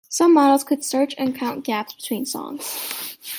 [0.09, 3.19] Some models could search and count gaps between songs.